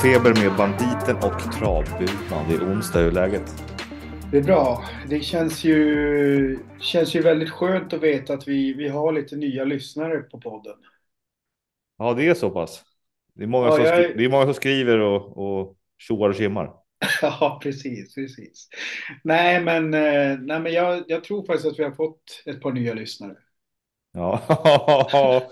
[0.00, 2.48] Travfeber med Banditen och Travbulan.
[2.48, 3.42] Det är onsdag, hur är läget?
[4.32, 4.84] Det är bra.
[5.08, 9.64] Det känns ju, känns ju väldigt skönt att veta att vi, vi har lite nya
[9.64, 10.76] lyssnare på podden.
[11.98, 12.82] Ja, det är så pass.
[13.34, 16.28] Det är många, Ja, som, jag skri- det är många som skriver och, och tjoar
[16.28, 16.72] och kimmar.
[17.22, 18.68] Ja, precis, precis.
[19.24, 22.72] Nej, men, eh, nej, men jag, jag tror faktiskt att vi har fått ett par
[22.72, 23.36] nya lyssnare.
[24.12, 24.40] Ja,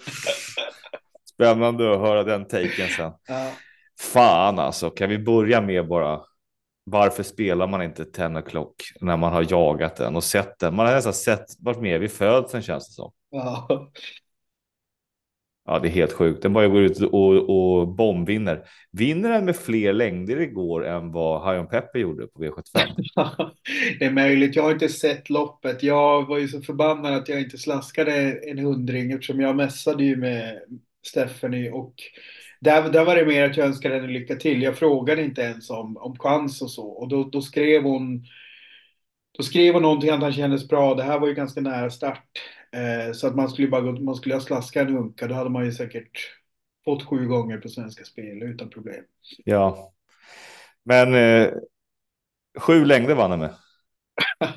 [1.34, 3.12] spännande att höra den taken sen.
[3.28, 3.53] Ja,
[4.01, 6.20] Fan alltså, kan vi börja med bara
[6.84, 10.75] varför spelar man inte 10 o'clock när man har jagat den och sett den?
[10.75, 13.12] Man har nästan sett, varit med vid födseln känns det som.
[13.30, 13.91] ja.
[15.69, 16.42] Ja, det är helt sjukt.
[16.42, 18.64] Den bara går ut och, och bombvinner.
[18.92, 22.80] Vinner den med fler längder igår än vad Hayon Pepper gjorde på V75?
[23.98, 24.56] Det är möjligt.
[24.56, 25.83] Jag har inte sett loppet.
[25.83, 30.17] Jag var ju så förbannad att jag inte slaskade en hundring eftersom jag mässade ju
[30.17, 30.58] med
[31.06, 31.95] Stephanie och
[32.61, 34.62] där, där var det mer att jag önskade henne lycka till.
[34.62, 38.25] Jag frågade inte ens om, om chans och så och då, då skrev hon
[39.39, 40.95] då skrev hon någonting att han kändes bra.
[40.95, 42.25] Det här var ju ganska nära start.
[42.73, 45.27] Eh, så att man skulle bara man skulle ha slaskat en hunka.
[45.27, 46.11] Då hade man ju säkert
[46.84, 49.05] fått sju gånger på Svenska Spel utan problem.
[49.45, 49.92] Ja,
[50.84, 51.51] men eh,
[52.59, 53.55] sju längder vann den med.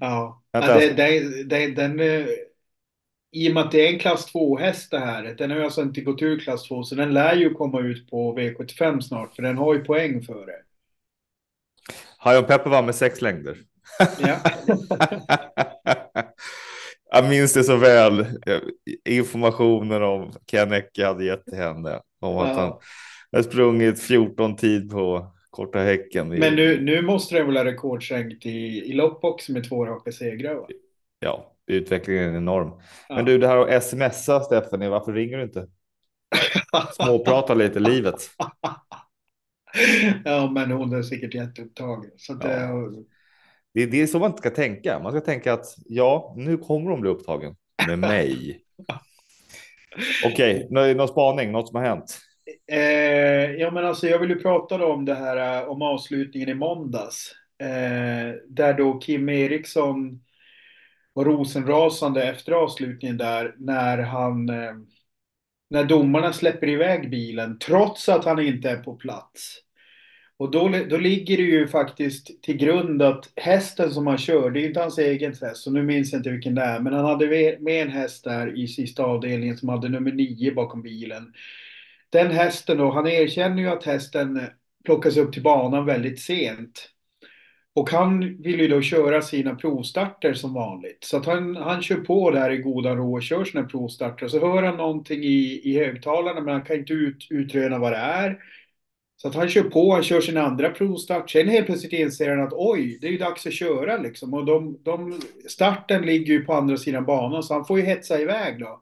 [0.00, 2.26] Ja, ja det, det, det, den, eh,
[3.34, 5.82] i och med att det är en klass 2-häst det här, den har ju alltså
[5.82, 9.42] inte gått ur klass 2, så den lär ju komma ut på V75 snart, för
[9.42, 10.62] den har ju poäng för det.
[12.18, 13.56] Hayon Pepper vann med sex längder.
[14.20, 14.36] Ja,
[17.10, 18.26] Jag minns det så väl.
[19.08, 22.00] Informationen om Ken Ecke hade gett till henne.
[22.20, 22.54] Om att Ja.
[22.60, 22.72] han
[23.32, 26.28] hade sprungit 14 tid på korta häcken.
[26.28, 28.50] men nu, nu måste den väl ha rekordsänkt i,
[28.90, 30.66] i lopp också med två raka segrar va?
[31.18, 32.80] Ja, utvecklingen är enorm.
[33.08, 33.14] Ja.
[33.14, 35.66] Men du, det här att smsa Stephanie, varför ringer du inte?
[36.96, 38.30] Småprata lite livet.
[40.24, 42.10] ja, men hon är säkert jätteupptagen.
[42.16, 42.50] Så att, Ja.
[42.50, 42.70] eh,
[43.74, 45.00] Det är, det är så man inte ska tänka.
[45.02, 48.60] Man ska tänka att ja, nu kommer hon bli upptagen med mig.
[50.26, 52.18] Okej, okay, någon spaning, något som har hänt?
[52.72, 56.54] Eh, ja, men alltså jag vill ju prata om det här eh, om avslutningen i
[56.54, 57.32] måndags.
[57.58, 60.23] Eh, där då Kim Eriksson
[61.14, 64.74] var rosenrasande efter avslutningen där när han eh,
[65.70, 69.60] när domarna släpper iväg bilen trots att han inte är på plats.
[70.36, 74.60] Och då, då ligger det ju faktiskt till grund att hästen som han kör, det
[74.60, 77.04] är inte hans egen häst, så nu minns jag inte vilken det är, men han
[77.04, 77.26] hade
[77.60, 81.32] med en häst där i sista avdelningen som hade nummer nio bakom bilen.
[82.10, 84.48] Den hästen då, han erkänner ju att hästen eh,
[84.84, 86.93] plockas upp till banan väldigt sent.
[87.74, 90.98] Och han vill ju då köra sina provstarter som vanligt.
[91.04, 94.28] Så att han, han kör på där i goda ro och kör sina provstarter.
[94.28, 97.98] Så hör han någonting i, i högtalarna men han kan inte ut, utröna vad det
[97.98, 98.38] är.
[99.16, 101.30] Så att han kör på, han kör sin andra provstart.
[101.30, 104.34] Sen helt plötsligt inser han att oj, det är ju dags att köra liksom.
[104.34, 108.20] Och de, de, starten ligger ju på andra sidan banan så han får ju hetsa
[108.20, 108.80] iväg då.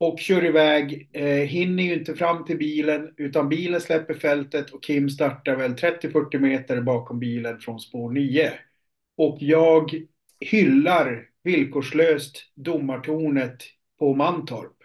[0.00, 4.84] Och kör iväg, eh, hinner ju inte fram till bilen utan bilen släpper fältet och
[4.84, 8.52] Kim startar väl 30-40 meter bakom bilen från spår 9.
[9.18, 9.90] Och jag
[10.40, 13.64] hyllar villkorslöst domartornet
[14.00, 14.76] på Mantorp.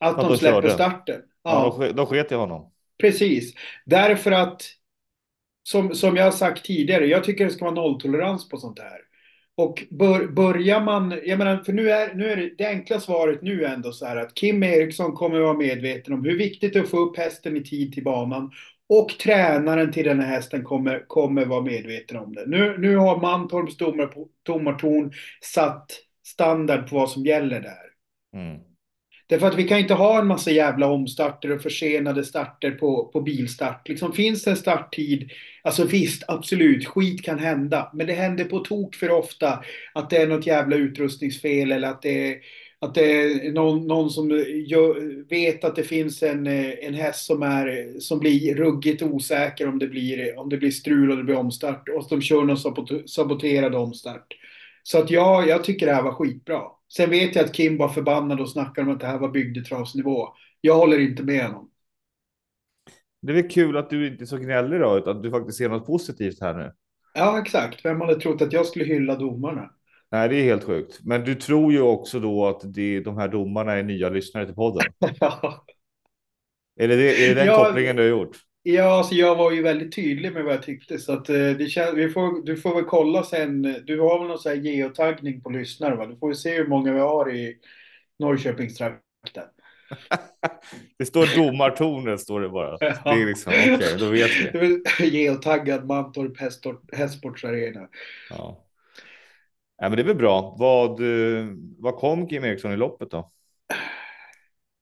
[0.00, 0.70] Att Ja, de släpper körde.
[0.70, 1.22] starten.
[1.42, 2.72] Ja, de, de sket i honom.
[2.98, 3.54] Precis.
[3.86, 4.62] Därför att,
[5.62, 9.00] som, som jag har sagt tidigare, jag tycker det ska vara nolltolerans på sånt här.
[9.56, 13.42] Och bör, börjar man, jag menar, för nu är, nu är det, det enkla svaret
[13.42, 16.72] nu är ändå så här att Kim Eriksson kommer att vara medveten om hur viktigt
[16.72, 18.50] det är att få upp hästen i tid till banan.
[18.88, 22.46] Och tränaren till den här hästen kommer, kommer vara medveten om det.
[22.46, 23.76] Nu, nu har Mantorps
[24.42, 25.90] domartorn satt
[26.26, 27.86] standard på vad som gäller där.
[28.40, 28.65] Mm.
[29.28, 33.20] Därför att vi kan inte ha en massa jävla omstarter och försenade starter på, på
[33.20, 33.88] bilstart.
[33.88, 35.30] Liksom finns det en starttid,
[35.62, 37.90] alltså visst, absolut, skit kan hända.
[37.94, 39.64] Men det händer på tok för ofta
[39.94, 42.36] att det är något jävla utrustningsfel eller att det är,
[42.78, 44.30] att det är någon, någon som
[44.66, 49.78] gör, vet att det finns en, en häst som, är, som blir ruggigt osäker om
[49.78, 51.88] det blir, om det blir strul och det blir omstart.
[51.88, 54.26] Och de kör någon sabot- saboterad omstart.
[54.82, 56.75] Så att ja, jag tycker det här var skitbra.
[56.88, 60.28] Sen vet jag att Kim var förbannad och snackade om att det här var bygdetravsnivå.
[60.60, 61.70] Jag håller inte med honom.
[63.22, 65.58] Det är väl kul att du inte är så gnällig då, utan att du faktiskt
[65.58, 66.72] ser något positivt här nu.
[67.14, 67.84] Ja, exakt.
[67.84, 69.70] Vem hade trott att jag skulle hylla domarna?
[70.10, 71.00] Nej, det är helt sjukt.
[71.04, 74.54] Men du tror ju också då att det, de här domarna är nya lyssnare till
[74.54, 74.82] podden.
[75.20, 75.64] Ja,
[76.76, 77.64] Är det, det, är det den Ja.
[77.64, 78.36] kopplingen du har gjort?
[78.74, 80.98] Ja alltså jag var ju väldigt tydlig med vad jag tyckte.
[80.98, 83.62] Så att, eh, det kän- vi får, du får väl kolla sen.
[83.62, 85.96] Du har väl någon sån här geotaggning på lyssnare?
[85.96, 86.06] Va?
[86.06, 87.56] Du får se hur många vi har i
[88.18, 89.44] Norrköpingstrakten.
[90.98, 92.76] det står domartornet står det bara.
[92.78, 94.82] Det är liksom, okay, då vet vi.
[95.10, 96.40] Geltaggad Mantorp
[96.92, 97.88] Hästsportsarena.
[98.30, 98.66] Ja.
[99.78, 100.56] ja, men det är väl bra.
[100.58, 101.46] Vad, eh,
[101.78, 103.32] vad kom Kim Eriksson i loppet då?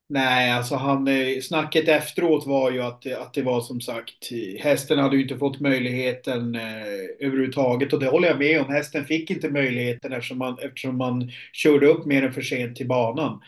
[0.08, 4.30] Nej, alltså han, eh, snacket efteråt var ju att, att det var som sagt,
[4.60, 6.62] hästen hade ju inte fått möjligheten eh,
[7.20, 8.72] överhuvudtaget och det håller jag med om.
[8.72, 12.88] Hästen fick inte möjligheten eftersom man, eftersom man körde upp mer än för sent till
[12.88, 13.40] banan.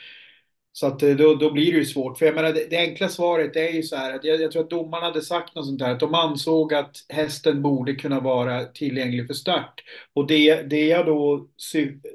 [0.78, 2.19] Så att eh, då, då blir det ju svårt.
[2.19, 4.62] För jag menar, det, det enkla svaret är ju så här att jag, jag, tror
[4.62, 5.93] att domarna hade sagt något sånt här.
[5.93, 9.84] Att de ansåg att hästen borde kunna vara tillgänglig för start.
[10.14, 11.49] Och det, det, jag då,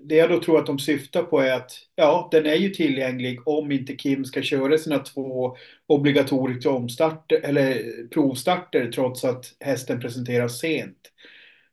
[0.04, 3.48] det jag då tror att de syftar på är att ja, den är ju tillgänglig
[3.48, 5.56] om inte Kim ska köra sina två
[5.88, 11.12] obligatoriska omstarter eller provstarter trots att hästen presenteras sent.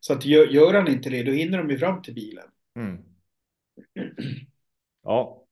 [0.00, 2.46] Så att gör, gör han inte det, då hinner de ju fram till bilen.
[2.76, 2.98] Mm.
[5.02, 5.47] Ja,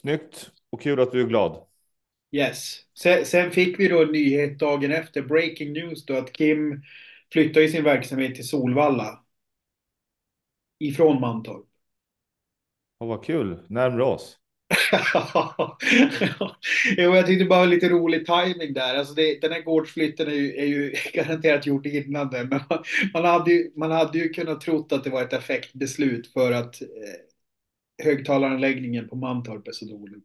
[0.00, 1.66] Snyggt och kul att du är glad.
[2.32, 2.80] Yes.
[2.98, 6.82] Sen, sen, fick vi då en nyhet dagen efter, breaking news då, att Kim
[7.32, 9.24] flyttar i sin verksamhet till Solvalla.
[10.78, 11.66] Ifrån Mantorp.
[13.00, 14.38] Oh, vad kul, närmare oss.
[16.96, 18.94] jo, jag tyckte bara lite rolig timing där.
[18.94, 22.48] Alltså det, den här gårdsflytten är ju, är ju garanterat gjort innan den.
[22.48, 26.32] Men man, man, hade ju, man hade ju kunnat trott att det var ett effektbeslut
[26.32, 26.88] för att eh,
[28.04, 30.22] högtalaranläggningen på Mantorp är så dålig.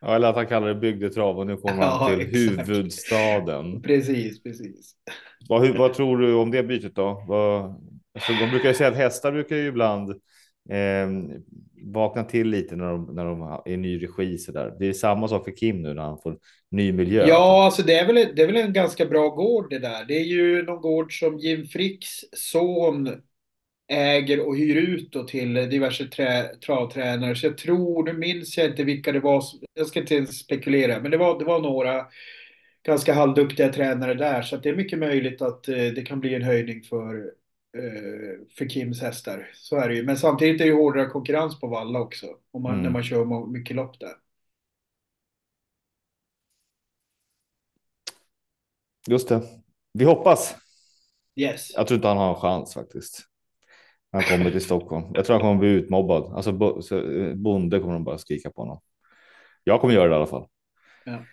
[0.00, 2.68] Ja, eller att han kallar det bygdetrav och nu kommer han till exakt.
[2.68, 3.82] huvudstaden.
[3.82, 4.92] Precis, precis.
[5.48, 7.24] Vad, vad tror du om det bytet då?
[7.28, 7.64] Vad,
[8.14, 10.10] alltså, de brukar ju säga att hästar brukar ju ibland
[10.70, 11.36] eh,
[11.82, 14.38] vakna till lite när de, när de är i ny regi.
[14.38, 14.76] Så där.
[14.78, 16.38] Det är samma sak för Kim nu när han får
[16.70, 17.24] ny miljö.
[17.28, 20.04] Ja, alltså det är, väl, det är väl en ganska bra gård det där.
[20.08, 23.08] Det är ju någon gård som Jim Fricks son
[23.90, 27.36] äger och hyr ut då till diverse trä, travtränare.
[27.36, 29.44] Så jag tror, nu minns jag inte vilka det var,
[29.74, 32.06] jag ska inte ens spekulera, men det var, det var några
[32.82, 34.42] ganska halvduktiga tränare där.
[34.42, 37.16] Så det är mycket möjligt att eh, det kan bli en höjning för,
[37.76, 39.50] eh, för Kims hästar.
[39.54, 40.02] Så är det ju.
[40.02, 42.82] Men samtidigt är det hårdare konkurrens på valla också, om man, mm.
[42.82, 44.12] när man kör mycket lopp där.
[49.08, 49.42] Just det.
[49.92, 50.56] Vi hoppas.
[51.36, 51.72] Yes.
[51.74, 53.29] Jag tror inte han har en chans faktiskt
[54.12, 55.04] han kommer till Stockholm.
[55.14, 56.32] Jag tror han kommer bli utmobbad.
[56.34, 56.50] Alltså
[56.96, 58.80] eh, bonde kommer de bara skrika på honom.
[59.64, 60.46] Jag kommer göra det i alla fall.
[61.04, 61.24] Ja.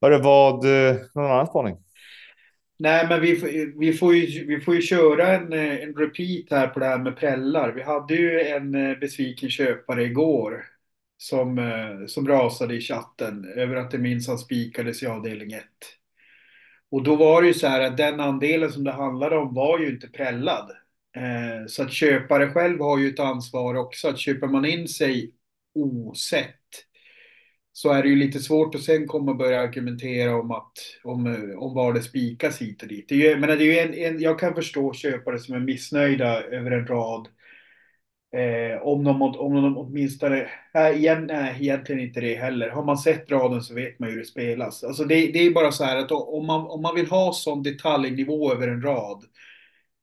[0.00, 1.76] Hörru, vad, eh, någon annan spaning?
[2.78, 3.34] Nej, men vi,
[3.78, 6.98] vi, får ju, vi får ju köra en, eh, en repeat här på det här
[6.98, 7.72] med prällar.
[7.72, 10.64] Vi hade ju en besviken köpare igår
[11.16, 11.60] som,
[12.08, 15.64] som rasade i chatten över att det minsann spikades i avdelning 1.
[16.90, 19.78] Och då var det ju så här att den andelen som det handlade om var
[19.78, 20.70] ju inte prällad.
[21.16, 24.08] Eh, så att köpare själv har ju ett ansvar också.
[24.08, 25.32] Att köper man in sig
[25.74, 26.60] osett
[27.76, 30.72] så är det ju lite svårt att sen komma och börja argumentera om, att,
[31.04, 33.08] om, om var det spikas hit och dit.
[33.08, 35.60] Det är ju, men det är ju en, en, jag kan förstå köpare som är
[35.60, 37.28] missnöjda över en rad.
[38.36, 42.68] Eh, om, de, om de åtminstone, äh, igen, nej, egentligen inte det heller.
[42.68, 44.84] Har man sett raden så vet man ju hur det spelas.
[44.84, 47.62] Alltså det, det är bara så här att om man, om man vill ha sån
[47.62, 49.24] detaljnivå över en rad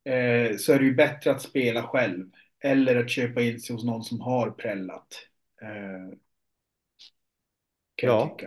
[0.05, 2.25] eh, så är det ju bättre att spela själv.
[2.63, 5.07] Eller att köpa in sig hos någon som har prällat.
[5.61, 6.17] Eh,
[7.95, 8.37] ja.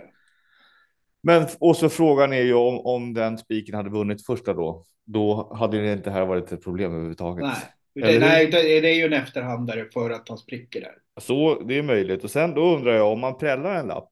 [1.23, 4.85] Men och så frågan är ju om, om den spiken hade vunnit första då.
[5.05, 7.45] Då hade det inte här varit ett problem överhuvudtaget.
[7.45, 10.95] Nej, det, nej det, det är ju en efterhandare för att han spricker där.
[11.21, 12.25] Så det är möjligt.
[12.25, 14.11] Och sen då undrar jag om man prällar en lapp.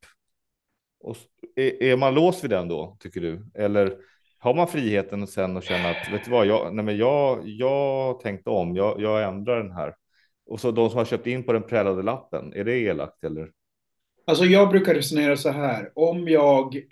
[1.00, 1.16] Och
[1.56, 3.46] är, är man låst vid den då, tycker du?
[3.54, 3.96] Eller
[4.42, 8.20] har man friheten sen och känna att vet du vad, jag, nej men jag, jag
[8.20, 9.94] tänkte om, jag, jag ändrar den här.
[10.46, 13.50] Och så de som har köpt in på den prälade lappen, är det elakt eller?
[14.26, 16.82] Alltså jag brukar resonera så här, om jag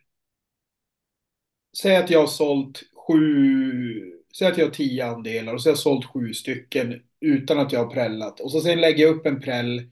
[1.82, 5.72] säger att jag har sålt sju, säg att jag har tio andelar och så har
[5.72, 9.26] jag sålt sju stycken utan att jag har prällat och så sen lägger jag upp
[9.26, 9.90] en präll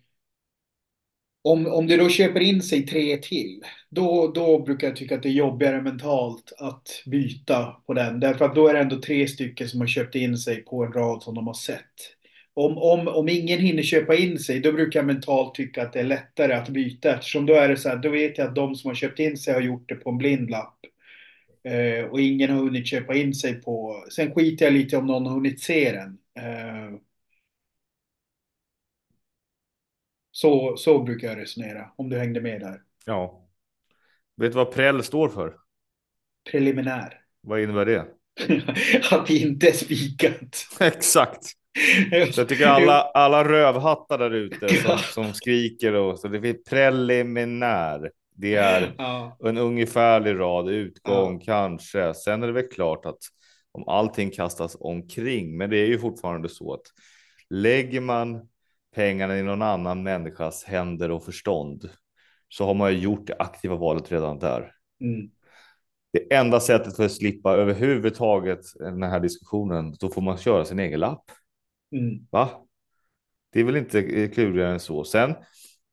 [1.43, 5.23] om, om det då köper in sig tre till, då, då brukar jag tycka att
[5.23, 8.21] det är jobbigare mentalt att byta på den.
[8.21, 10.93] Därför att då är det ändå tre stycken som har köpt in sig på en
[10.93, 11.85] rad som de har sett.
[12.55, 16.01] Om, om, om ingen hinner köpa in sig, då brukar jag mentalt tycka att det
[16.01, 17.15] är lättare att byta.
[17.15, 19.37] Eftersom då är det så här, då vet jag att de som har köpt in
[19.37, 20.79] sig har gjort det på en blind lapp.
[21.65, 24.05] Eh, och ingen har hunnit köpa in sig på...
[24.11, 26.19] Sen skiter jag lite om någon har hunnit se den.
[26.45, 26.88] Eh,
[30.41, 32.81] Så, så brukar jag resonera, om du hängde med där.
[33.07, 33.49] Ja.
[34.37, 35.55] Vet du vad prell står för?
[36.51, 37.21] Preliminär.
[37.41, 38.07] Vad innebär det?
[39.11, 40.67] att det inte är spikat.
[40.81, 41.45] Exakt.
[42.33, 46.57] Så jag tycker alla, alla rövhattar där ute som, som skriker och så det blir
[46.71, 48.11] preliminär.
[48.37, 49.37] Det är Ja.
[49.45, 51.45] en ungefärlig rad, utgång Ja.
[51.45, 52.15] kanske.
[52.15, 53.19] Sen är det väl klart att
[53.73, 56.83] om allting kastas omkring, men det är ju fortfarande så att
[57.51, 58.49] lägger man
[58.99, 61.91] pengarna i någon annan människas händer och förstånd
[62.49, 64.73] så har man ju gjort det aktiva valet redan där.
[65.01, 65.31] Mm.
[66.13, 70.79] Det enda sättet för att slippa överhuvudtaget den här diskussionen, då får man köra sin
[70.79, 71.25] egen lapp.
[71.93, 72.27] Mm.
[72.31, 72.51] Va?
[73.53, 75.05] Det är väl inte klurigare än så.
[75.05, 75.35] Sen,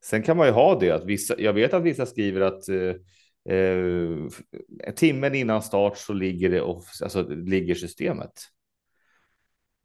[0.04, 3.56] sen kan man ju ha det att vissa, jag vet att vissa skriver att eh,
[3.56, 6.60] eh, timmen innan start så ligger det,
[7.02, 8.32] alltså ligger systemet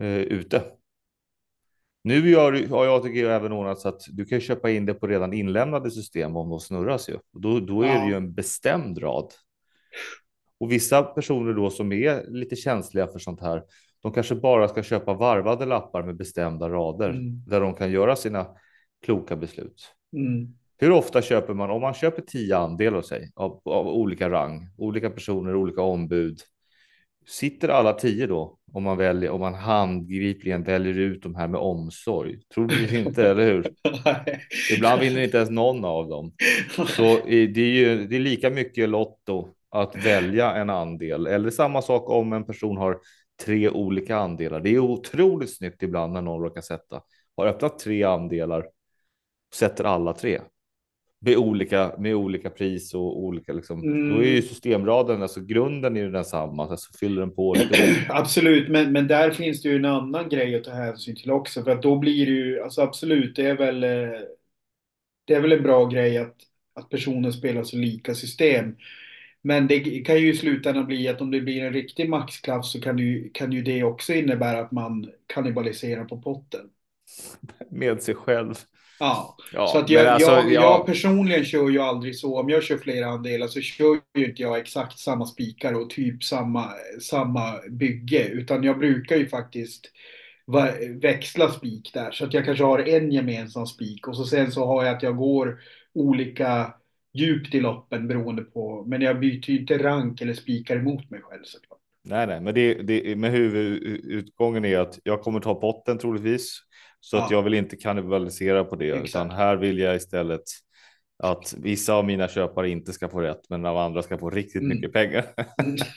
[0.01, 0.63] eh, ute.
[2.03, 4.93] Nu gör, har jag tycker jag även ordnat så att du kan köpa in det
[4.93, 7.17] på redan inlämnade system om de snurras ju.
[7.33, 8.07] Då, då är det Ja.
[8.07, 9.31] ju en bestämd rad.
[10.59, 13.63] Och vissa personer då som är lite känsliga för sånt här,
[14.01, 17.43] de kanske bara ska köpa varvade lappar med bestämda rader Mm.
[17.47, 18.47] där de kan göra sina
[19.05, 19.93] kloka beslut.
[20.17, 20.53] Mm.
[20.77, 25.09] Hur ofta köper man, om man köper tio andelar sig av, av olika rang, olika
[25.09, 26.39] personer, olika ombud.
[27.27, 31.59] Sitter alla tio då om man väljer, om man handgripligen väljer ut de här med
[31.59, 32.39] omsorg?
[32.53, 33.73] Tror du inte, eller hur?
[34.75, 36.33] Ibland vinner inte ens någon av dem.
[36.87, 41.81] Så det är ju det är lika mycket lotto att välja en andel eller samma
[41.81, 42.99] sak om en person har
[43.45, 44.59] tre olika andelar.
[44.59, 47.01] Det är otroligt snyggt ibland när någon råkar sätta
[47.37, 48.65] har öppnat tre andelar
[49.53, 50.41] sätter alla tre
[51.25, 53.83] med olika med olika pris och olika liksom.
[53.83, 54.09] Mm.
[54.09, 58.05] Då är ju systemraden alltså grunden är ju densamma så fyller den på lite.
[58.09, 61.63] Absolut, men, men där finns det ju en annan grej att ta hänsyn till också.
[61.63, 64.19] För att då blir det ju, alltså absolut, det är väl, eh,
[65.25, 66.35] det är väl en bra grej att,
[66.73, 68.75] att personer spelar så lika system.
[69.41, 72.81] Men det kan ju i slutändan bli att om det blir en riktig maxklass så
[72.81, 76.69] kan, ju, kan ju det också innebära att man kannibaliserar på potten.
[77.69, 78.55] med sig själv.
[79.01, 80.61] Ja, Ja, så att jag, men alltså, jag, ja.
[80.61, 82.39] jag personligen kör ju aldrig så.
[82.39, 86.23] Om jag kör flera andelar så kör ju inte jag exakt samma spikar och typ
[86.23, 86.69] samma,
[87.01, 88.27] samma bygge.
[88.27, 89.91] Utan jag brukar ju faktiskt
[91.01, 92.11] växla spik där.
[92.11, 95.03] Så att jag kanske har en gemensam spik och så sen så har jag att
[95.03, 95.59] jag går
[95.93, 96.73] olika
[97.13, 98.83] djupt i loppen beroende på.
[98.87, 101.79] Men jag byter ju inte rank eller spikar emot mig själv såklart.
[102.03, 106.61] Nej, nej, men det, det med huvudutgången är att jag kommer ta potten troligtvis
[107.01, 107.37] så att Ja.
[107.37, 109.09] jag vill inte kannibalisera på det, Exakt.
[109.09, 110.41] utan här vill jag istället
[111.23, 114.61] att vissa av mina köpare inte ska få rätt, men av andra ska få riktigt
[114.61, 114.67] Mm.
[114.77, 115.25] mycket pengar.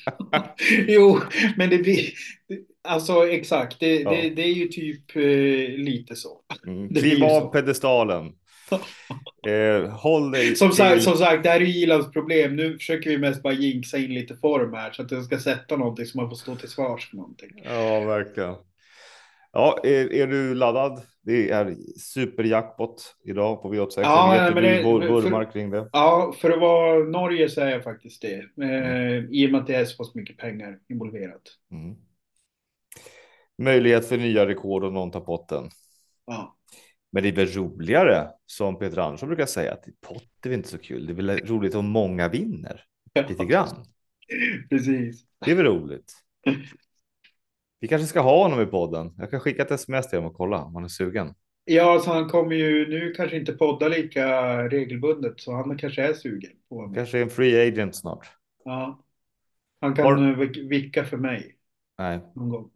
[0.88, 1.18] jo,
[1.56, 2.00] men det blir...
[2.88, 4.11] Alltså exakt, det, Ja.
[4.11, 5.23] det, det är ju typ eh,
[5.84, 6.40] lite så.
[6.66, 6.88] Mm.
[6.94, 8.32] Kliv av pedestalen.
[9.49, 12.56] Eh, håll dig Som sagt, till- som sagt, det här är ju Ilans problem.
[12.56, 15.76] Nu försöker vi mest bara jinxa in lite form här så att den ska sätta
[15.76, 17.50] någonting så man får stå till svars för någonting.
[17.64, 18.54] Ja, verkligen.
[19.54, 21.02] Ja, är, är du laddad?
[21.23, 23.90] Det är superjackpot idag på V86.
[23.96, 24.62] Ja, jag vet men
[25.00, 25.88] det- vurmar kring det.
[25.92, 28.64] Ja, för att vara Norge så är jag faktiskt det.
[28.64, 31.42] Eh, I och med att det är så pass mycket pengar involverat.
[31.70, 31.96] Mm.
[33.62, 35.68] Möjlighet för nya rekord om någon tar potten.
[36.26, 36.56] Ja.
[37.12, 40.68] Men det är väl roligare, som Peter Andersson brukar säga, att pott är väl inte
[40.68, 41.06] så kul.
[41.06, 42.80] Det är väl roligt om många vinner
[43.28, 43.84] lite grann.
[44.70, 45.25] Precis.
[45.44, 46.12] Det är väl roligt.
[47.80, 49.12] Vi kanske ska ha honom i podden.
[49.18, 51.34] Jag kan skicka ett sms till honom och kolla om han är sugen.
[51.64, 54.28] Ja, så han kommer ju nu kanske inte podda lika
[54.68, 56.94] regelbundet så han kanske är sugen på mig.
[56.96, 58.26] Kanske är en free agent snart.
[58.64, 59.04] Ja.
[59.80, 61.56] Han kan Har- eh, vick- vicka för mig
[61.98, 62.70] Nej, någon gång.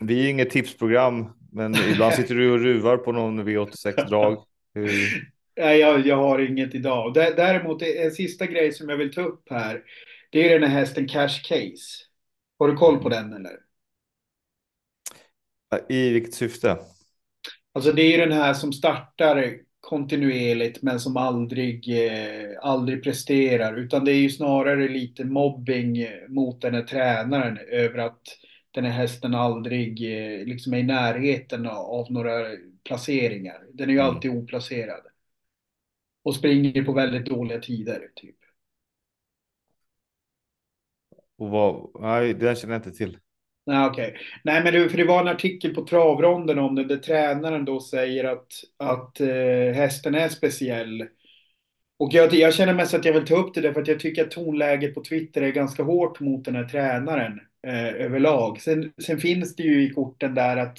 [0.00, 4.44] vi är inget tipsprogram, men ibland sitter du och ruvar på någon V86-drag.
[4.74, 4.90] Hur-
[5.60, 7.14] Nej, jag, jag har inget idag.
[7.16, 9.82] Dä- Däremot en sista grej som jag vill ta upp här.
[10.30, 12.04] Det är den här hästen Cash Case.
[12.58, 13.52] Har du koll på den eller?
[15.88, 16.78] I vilket syfte?
[17.72, 23.76] Alltså det är den här som startar kontinuerligt men som aldrig, eh, aldrig presterar.
[23.76, 28.22] Utan det är ju snarare lite mobbing eh, mot den här tränaren över att
[28.70, 30.02] den här hästen aldrig
[30.40, 32.46] eh, liksom är i närheten av, några
[32.84, 33.62] placeringar.
[33.74, 34.14] Den är ju Mm.
[34.14, 35.00] alltid oplacerad.
[36.22, 38.36] Och springer på väldigt dåliga tider typ.
[41.36, 41.90] Och vad?
[42.00, 43.18] Nej, den känner jag inte till.
[43.68, 44.16] Nej, okej.
[44.44, 47.80] Nej, men det, för det var en artikel på travronden om det, där tränaren då
[47.80, 48.46] säger att,
[48.76, 51.04] att eh, hästen är speciell.
[51.98, 54.24] Och jag, jag känner mest att jag vill ta upp det därför att jag tycker
[54.24, 58.60] att tonläget på Twitter är ganska hårt mot den här tränaren eh, överlag.
[58.60, 60.78] Sen, sen finns det ju i korten där att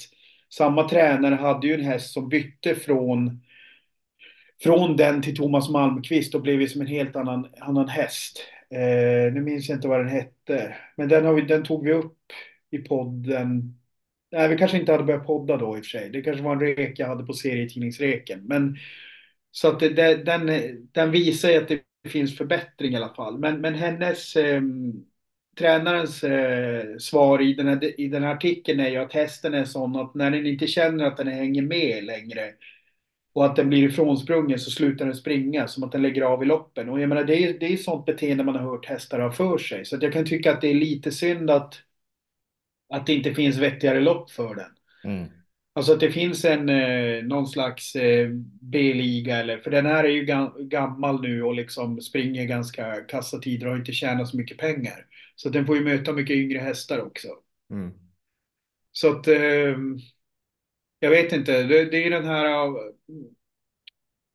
[0.52, 3.40] samma tränare hade ju en häst som bytte från
[4.62, 8.38] från den till Thomas Malmqvist och blev ju som en helt annan, annan häst.
[8.70, 10.76] Eh, nu minns jag inte vad den hette.
[10.96, 12.16] Men den, har vi, den tog vi upp
[12.70, 13.78] i podden.
[14.32, 16.10] Nej, vi kanske inte hade börjat podda då i och för sig.
[16.10, 18.46] Det kanske var en rek jag hade på serietidningsreken.
[18.46, 18.76] Men
[19.50, 20.50] så att det, det, den,
[20.92, 23.38] den visar ju att det finns förbättring i alla fall.
[23.38, 24.62] Men, men hennes, eh,
[25.58, 29.64] tränarens eh, svar i den, här, i den här artikeln är ju att hästen är
[29.64, 32.52] sån att när den inte känner att den hänger med längre
[33.32, 36.46] och att den blir ifrånsprungen så slutar den springa, som att den lägger av i
[36.46, 36.88] loppen.
[36.88, 39.58] Och jag menar, det är, det är sånt beteende man har hört hästar ha för
[39.58, 39.84] sig.
[39.84, 41.82] Så att jag kan tycka att det är lite synd att,
[42.90, 44.70] att det inte finns vettigare lopp för den.
[45.04, 45.28] Mm.
[45.72, 48.28] Alltså att det finns en eh, någon slags eh,
[48.60, 53.38] B-liga eller för den här är ju ga gammal nu och liksom springer ganska kassa
[53.38, 55.06] tider och har inte tjänat så mycket pengar.
[55.36, 57.28] Så den får ju möta mycket yngre hästar också.
[57.70, 57.90] Mm.
[58.92, 59.76] Så att eh,
[60.98, 62.46] jag vet inte, det, det är den här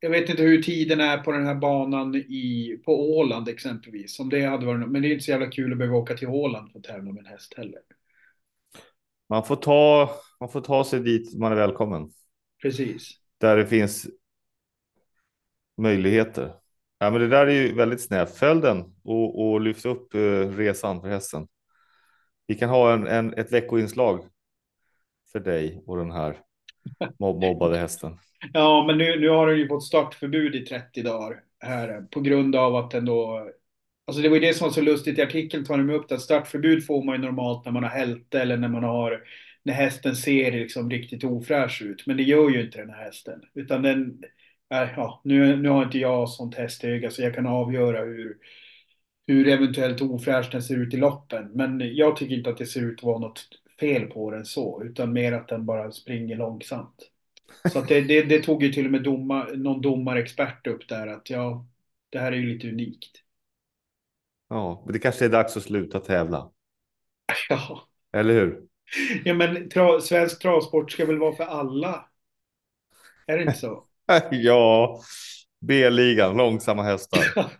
[0.00, 4.20] jag vet inte hur tiden är på den här banan i, på Åland exempelvis.
[4.20, 6.28] Om det hade varit, men det är inte så jävla kul att behöva åka till
[6.28, 7.80] Åland för att tävla med en häst heller.
[9.28, 12.10] Man får ta, man får ta sig dit man är välkommen.
[12.62, 13.10] Precis.
[13.38, 14.06] Där det finns
[15.76, 16.52] möjligheter.
[16.98, 18.36] Ja, men det där är ju väldigt snävt.
[18.36, 21.48] Följ den och, och lyft upp uh, resan för hästen.
[22.46, 24.24] Vi kan ha en, en, ett veckoinslag
[25.32, 26.36] för dig och den här
[27.18, 28.18] mob mobbade hästen.
[28.52, 32.56] Ja, men nu, nu har den ju fått startförbud i 30 dagar här på grund
[32.56, 33.50] av att den då
[34.06, 36.20] Alltså det var ju det som var så lustigt i artikeln tar de upp att
[36.22, 39.22] startförbud får man ju normalt när man har hälte eller när man har
[39.62, 42.06] när hästen ser liksom riktigt ofräsch ut.
[42.06, 43.42] Men det gör ju inte den här hästen.
[43.54, 44.22] Utan den,
[44.68, 48.36] ja, nu, nu har inte jag sånt hästöga så jag kan avgöra hur,
[49.26, 51.50] hur eventuellt ofräsch den ser ut i loppen.
[51.54, 53.48] Men jag tycker inte att det ser ut att vara något
[53.80, 57.10] fel på den så, utan mer att den bara springer långsamt.
[57.64, 61.06] Så att det, det, det tog ju till och med doma, någon domarexpert upp där
[61.06, 61.66] att ja,
[62.10, 63.25] det här är ju lite unikt.
[64.48, 66.50] Ja, men det kanske är dags att sluta tävla.
[67.48, 67.88] Ja.
[68.12, 68.60] Eller hur?
[69.24, 72.08] Ja, men tra, svensk travsport ska väl vara för alla?
[73.26, 73.84] Är det inte så?
[74.30, 75.00] ja,
[75.60, 77.20] B-ligan, långsamma hästar.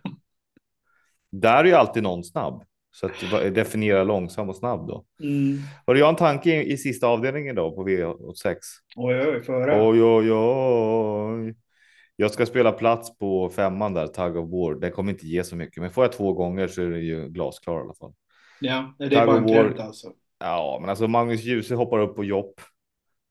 [1.31, 2.63] Där är ju alltid någon snabb.
[2.91, 5.05] Så att definiera långsam och snabb då.
[5.21, 5.59] Mm.
[5.85, 8.55] Har du en tanke i, i sista avdelningen då på V86?
[8.95, 9.87] Oj, oj, föra.
[9.87, 11.55] Oj, oj, oj.
[12.19, 14.75] Jag ska spela plats på femman där, Tug of War.
[14.75, 17.29] Den kommer inte ge så mycket, men får jag två gånger så är det ju
[17.29, 18.13] glasklar i alla fall.
[18.59, 20.13] Ja, det är Tug bara en klent alltså.
[20.39, 22.61] Ja, men alltså Magnus Djuse hoppar upp på Jopp.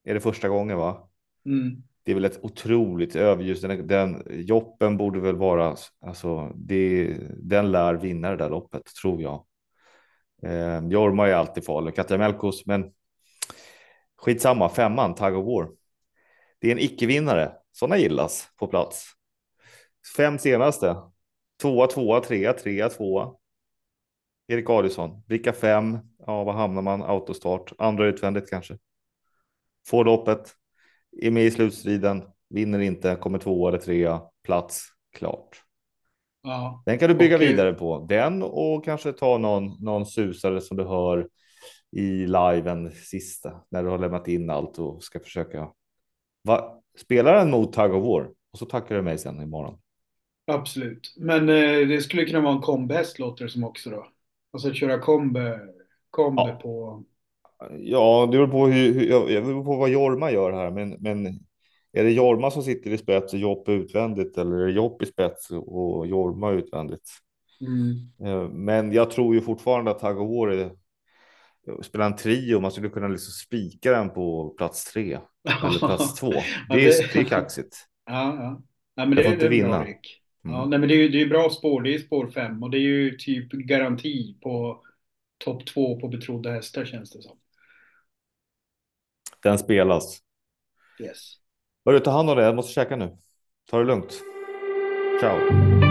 [0.05, 1.09] Är det första gången va?
[1.47, 1.83] Mm.
[2.03, 3.61] Det är väl ett otroligt överljus.
[3.61, 9.23] Den, den Joppen borde väl vara, alltså det, den lär vinna det där loppet tror
[9.23, 9.47] jag.
[10.43, 12.93] Eh, Jorma är alltid farlig, Katramelkos, men
[14.17, 15.69] skitsamma, femman, Tug of War.
[16.61, 19.07] Det är en icke-vinnare, sådana gillas på plats.
[20.17, 20.97] Fem senaste,
[21.63, 23.35] tvåa, tvåa, trea, trea, tvåa.
[24.49, 27.03] Erik Adielsson, bricka fem, ja, var hamnar man?
[27.03, 28.79] Autostart, andra utvändigt kanske.
[29.89, 30.55] Får loppet,
[31.23, 35.63] är med i slutstriden, vinner inte, kommer tvåa eller trea, plats, klart.
[36.43, 36.83] Ja.
[36.87, 37.49] Den kan du bygga okay.
[37.49, 38.07] vidare på.
[38.09, 41.29] Den och kanske ta någon, någon susare som du hör
[41.93, 45.69] i liven sista när du har lämnat in allt och ska försöka.
[46.43, 46.83] Va?
[46.97, 49.79] Spela den mot Tug of War och så tackar du mig sen imorgon.
[50.47, 54.07] Absolut, men eh, det skulle kunna vara en kombhäst låter det som också då.
[54.53, 55.61] Alltså att köra kombe,
[56.11, 56.59] kombe ja.
[56.63, 57.05] på.
[57.79, 60.97] Ja, det beror på hur, hur jag, jag beror på vad Jorma gör här, men,
[61.01, 61.27] men
[61.93, 65.07] är det Jorma som sitter i spets och Jopp utvändigt eller är det Jopp i
[65.07, 67.11] spets och Jorma utvändigt?
[67.61, 68.33] Mm.
[68.33, 70.17] Eh, men jag tror ju fortfarande att Tag
[70.53, 70.71] är
[71.83, 72.61] spela en trio.
[72.61, 76.33] Man skulle kunna liksom spika den på plats tre eller plats två.
[76.69, 77.77] Det är, det är kaxigt.
[78.09, 78.63] Ja, ja.
[78.97, 79.77] Nej, men det, får inte vinna.
[79.77, 79.97] Mm.
[80.43, 81.83] Ja, nej, men det är ju det är bra spår.
[81.83, 84.83] Det är spår fem och det är ju typ garanti på
[85.45, 87.39] topp två på betrodda hästar känns det som.
[89.43, 90.19] Den spelas.
[91.01, 91.35] Yes.
[91.85, 92.43] Börja ta hand om det.
[92.43, 93.17] Jag måste käka nu.
[93.71, 94.23] Ta det lugnt.
[95.21, 95.86] Ciao.